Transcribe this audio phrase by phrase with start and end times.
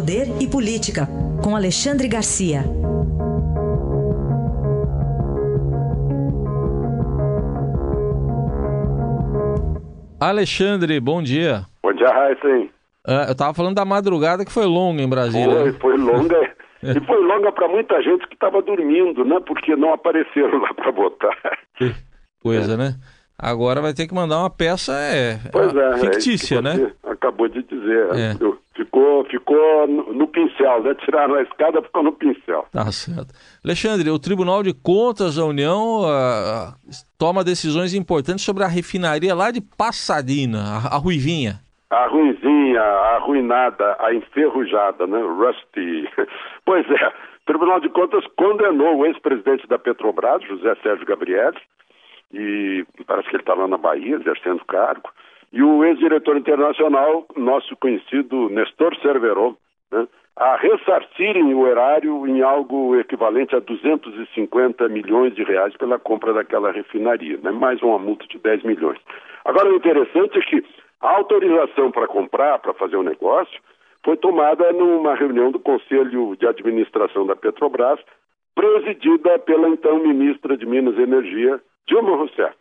[0.00, 1.06] Poder e Política,
[1.44, 2.60] com Alexandre Garcia.
[10.18, 11.66] Alexandre, bom dia.
[11.82, 12.48] Bom dia, Raíssa.
[12.48, 12.70] Uh,
[13.28, 15.54] eu estava falando da madrugada que foi longa em Brasília.
[15.54, 16.36] Foi, foi longa.
[16.82, 16.92] É.
[16.96, 19.38] E foi longa para muita gente que estava dormindo, né?
[19.46, 21.36] Porque não apareceram lá para votar.
[21.76, 21.94] Que
[22.42, 22.76] coisa, é.
[22.78, 22.94] né?
[23.38, 26.92] Agora vai ter que mandar uma peça é, pois é, fictícia, é né?
[27.04, 28.08] Acabou de dizer.
[28.16, 28.59] É.
[28.90, 30.96] Ficou, ficou no, no, pincel, né?
[30.96, 32.66] Tiraram a escada, ficou no pincel.
[32.72, 33.32] Tá certo.
[33.64, 36.74] Alexandre, o Tribunal de Contas da União uh,
[37.16, 41.60] toma decisões importantes sobre a refinaria lá de Passadina, a, a Ruivinha.
[41.88, 45.20] A ruizinha, a arruinada, a enferrujada, né?
[45.20, 46.08] Rusty.
[46.64, 51.52] Pois é, o Tribunal de Contas condenou o ex-presidente da Petrobras, José Sérgio Gabriel,
[52.32, 55.10] e parece que ele está lá na Bahia, exercendo cargo,
[55.52, 59.54] e o ex-diretor internacional, nosso conhecido Nestor Cerveró,
[59.90, 66.32] né, a ressarcirem o erário em algo equivalente a 250 milhões de reais pela compra
[66.32, 68.98] daquela refinaria, né, mais uma multa de 10 milhões.
[69.44, 70.64] Agora, o interessante é que
[71.00, 73.60] a autorização para comprar, para fazer o negócio,
[74.04, 77.98] foi tomada numa reunião do Conselho de Administração da Petrobras,
[78.54, 82.54] presidida pela então ministra de Minas e Energia, Dilma Rousseff.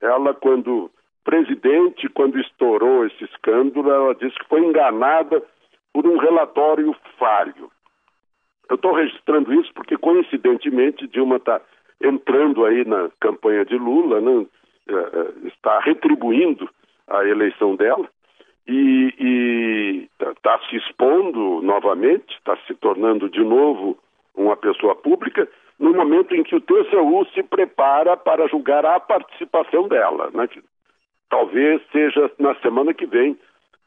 [0.00, 0.90] Ela, quando
[1.24, 5.42] presidente, quando estourou esse escândalo, ela disse que foi enganada
[5.92, 7.70] por um relatório falho.
[8.68, 11.60] Eu estou registrando isso porque, coincidentemente, Dilma está
[12.00, 14.46] entrando aí na campanha de Lula, né?
[14.86, 16.68] É, é, está retribuindo
[17.08, 18.06] a eleição dela
[18.66, 23.98] e está se expondo novamente, está se tornando de novo
[24.34, 29.88] uma pessoa pública no momento em que o TCU se prepara para julgar a participação
[29.88, 30.48] dela, né?
[31.34, 33.36] Talvez seja na semana que vem,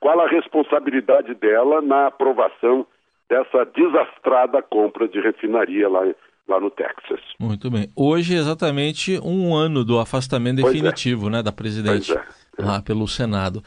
[0.01, 2.85] qual a responsabilidade dela na aprovação
[3.29, 6.01] dessa desastrada compra de refinaria lá,
[6.45, 7.21] lá no Texas.
[7.39, 7.87] Muito bem.
[7.95, 10.75] Hoje, exatamente um ano do afastamento pois é.
[10.75, 11.31] definitivo é.
[11.31, 12.21] né, da presidente é.
[12.59, 13.61] lá pelo Senado.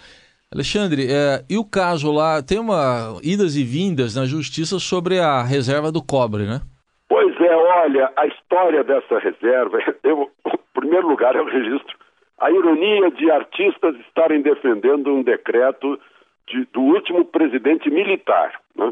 [0.53, 5.43] Alexandre, é, e o caso lá, tem uma idas e vindas na justiça sobre a
[5.43, 6.61] reserva do cobre, né?
[7.09, 12.00] Pois é, olha, a história dessa reserva, eu, em primeiro lugar, eu registro
[12.41, 16.01] a ironia de artistas estarem defendendo um decreto
[16.49, 18.59] de, do último presidente militar.
[18.75, 18.87] Né?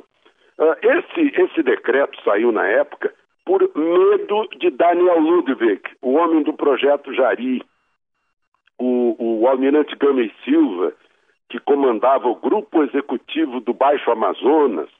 [0.58, 3.12] Uh, esse, esse decreto saiu na época
[3.44, 7.62] por medo de Daniel Ludwig, o homem do projeto Jari,
[8.78, 10.92] o, o almirante Gama e Silva,
[11.48, 14.90] que comandava o grupo executivo do Baixo Amazonas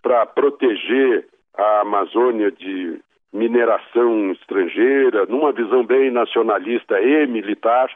[0.00, 2.98] para proteger a Amazônia de
[3.32, 7.90] mineração estrangeira, numa visão bem nacionalista e militar,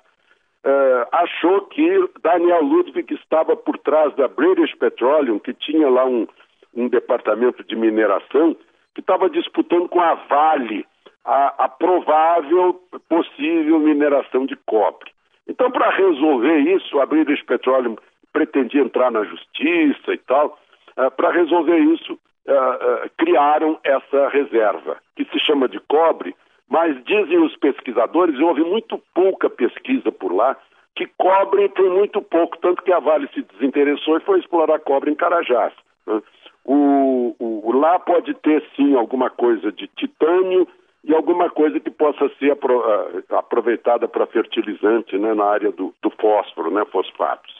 [0.64, 6.26] uh, achou que Daniel Ludwig estava por trás da British Petroleum, que tinha lá um,
[6.74, 8.56] um departamento de mineração,
[8.94, 10.86] que estava disputando com a Vale
[11.24, 15.10] a, a provável possível mineração de cobre.
[15.48, 17.96] Então, para resolver isso, a British Petroleum
[18.32, 20.58] pretendia entrar na justiça e tal.
[20.96, 22.18] Uh, para resolver isso,
[22.48, 26.34] uh, uh, criaram essa reserva, que se chama de cobre,
[26.68, 30.56] mas dizem os pesquisadores, e houve muito pouca pesquisa por lá,
[30.96, 35.10] que cobre tem muito pouco, tanto que a Vale se desinteressou e foi explorar cobre
[35.10, 35.72] em Carajás.
[36.06, 36.22] Né?
[36.64, 40.66] O, o, lá pode ter sim alguma coisa de titânio
[41.02, 45.94] e alguma coisa que possa ser apro, uh, aproveitada para fertilizante né, na área do,
[46.00, 47.52] do fósforo, né, fosfatos.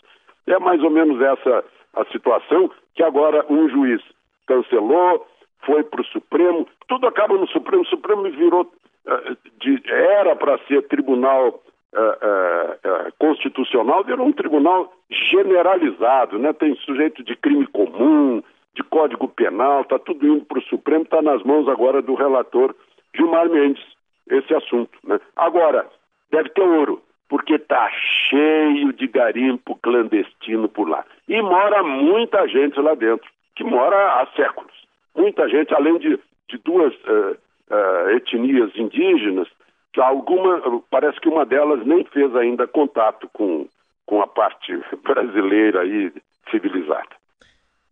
[0.47, 1.65] É mais ou menos essa
[1.95, 4.03] a situação que agora um juiz
[4.47, 5.27] cancelou,
[5.65, 10.59] foi para o Supremo, tudo acaba no Supremo, o Supremo virou, uh, de, era para
[10.66, 11.49] ser tribunal
[11.94, 16.53] uh, uh, constitucional, virou um tribunal generalizado, né?
[16.53, 18.43] tem sujeito de crime comum,
[18.75, 22.75] de código penal, está tudo indo para o Supremo, está nas mãos agora do relator
[23.15, 23.84] Gilmar Mendes,
[24.28, 24.99] esse assunto.
[25.04, 25.21] Né?
[25.37, 25.87] Agora,
[26.31, 27.88] deve ter ouro, porque está
[28.28, 31.04] cheio de garimpo clandestino por lá.
[31.28, 34.72] E mora muita gente lá dentro que mora há séculos.
[35.16, 36.18] Muita gente, além de,
[36.48, 37.36] de duas uh,
[37.71, 39.48] uh, etnias indígenas,
[39.92, 43.68] que alguma, parece que uma delas nem fez ainda contato com,
[44.06, 46.12] com a parte brasileira e
[46.51, 47.15] civilizada.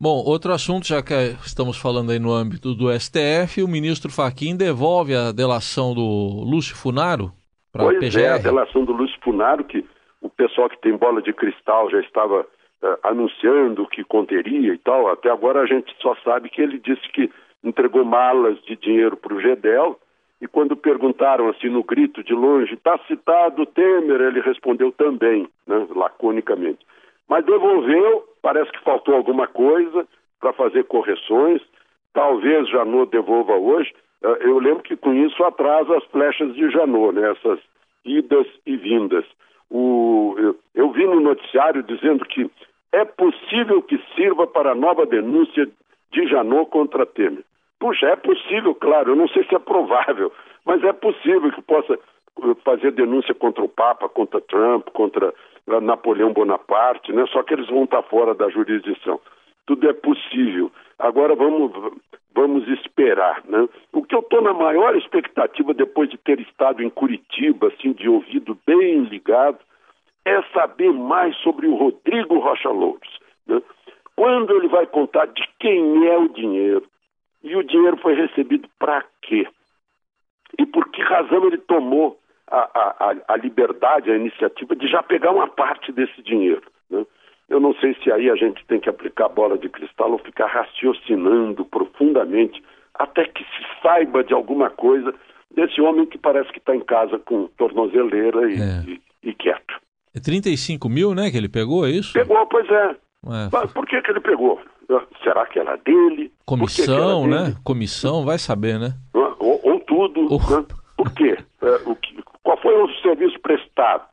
[0.00, 1.14] Bom, outro assunto, já que
[1.46, 6.74] estamos falando aí no âmbito do STF, o ministro Faquim devolve a delação do Lúcio
[6.74, 7.30] Funaro
[7.70, 8.20] para a PGR.
[8.20, 9.86] É, a delação do Lúcio Funaro, que
[10.20, 12.44] o pessoal que tem bola de cristal já estava
[12.82, 15.08] uh, anunciando que conteria e tal.
[15.08, 17.30] Até agora a gente só sabe que ele disse que
[17.62, 19.98] entregou malas de dinheiro para o Gedel
[20.42, 25.86] e quando perguntaram assim no grito de longe, está citado Temer, ele respondeu também, né,
[25.94, 26.84] laconicamente.
[27.28, 30.04] Mas devolveu, parece que faltou alguma coisa,
[30.40, 31.62] para fazer correções.
[32.12, 33.94] Talvez Janot devolva hoje.
[34.20, 37.30] Uh, eu lembro que com isso atrasa as flechas de Janot, né?
[37.30, 37.60] essas
[38.04, 39.24] idas e vindas.
[39.70, 42.50] O, eu, eu vi no noticiário dizendo que
[43.02, 45.68] é possível que sirva para nova denúncia
[46.12, 47.44] de Janot contra Temer.
[47.78, 50.32] Puxa, é possível, claro, eu não sei se é provável,
[50.64, 55.34] mas é possível que possa eh, fazer denúncia contra o Papa, contra Trump, contra
[55.68, 57.26] eh, Napoleão Bonaparte, né?
[57.26, 59.20] só que eles vão estar fora da jurisdição.
[59.66, 60.70] Tudo é possível.
[60.98, 61.72] Agora vamos,
[62.32, 63.42] vamos esperar.
[63.48, 63.68] Né?
[63.92, 68.08] O que eu estou na maior expectativa depois de ter estado em Curitiba, assim, de
[68.08, 69.58] ouvido bem ligado,
[70.24, 73.18] é saber mais sobre o Rodrigo Rocha Louros.
[73.46, 73.60] Né?
[74.16, 76.86] Quando ele vai contar de quem é o dinheiro,
[77.42, 79.46] e o dinheiro foi recebido para quê?
[80.58, 85.32] E por que razão ele tomou a, a, a, liberdade, a iniciativa de já pegar
[85.32, 86.62] uma parte desse dinheiro?
[86.88, 87.04] Né?
[87.48, 90.46] Eu não sei se aí a gente tem que aplicar bola de cristal ou ficar
[90.46, 92.62] raciocinando profundamente
[92.94, 95.12] até que se saiba de alguma coisa
[95.50, 98.84] desse homem que parece que está em casa com tornozeleira e, é.
[98.86, 99.61] e, e quieto.
[100.22, 102.12] É 35 mil, né, que ele pegou, é isso?
[102.12, 102.90] Pegou, pois é.
[102.90, 103.48] é.
[103.52, 104.60] Mas por que, que ele pegou?
[105.22, 106.30] Será que era dele?
[106.44, 107.44] Comissão, né?
[107.44, 107.56] Dele?
[107.64, 108.94] Comissão, vai saber, né?
[109.14, 110.22] Ou, ou tudo.
[110.22, 110.66] Né?
[110.96, 111.36] Por quê?
[111.62, 114.08] É, o que, qual foi o serviço prestado?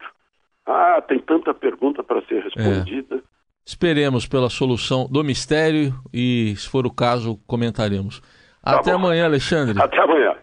[0.68, 3.16] Ah, tem tanta pergunta para ser respondida.
[3.16, 3.20] É.
[3.66, 8.22] Esperemos pela solução do mistério e, se for o caso, comentaremos.
[8.64, 8.98] Tá Até bom.
[8.98, 9.82] amanhã, Alexandre.
[9.82, 10.36] Até amanhã.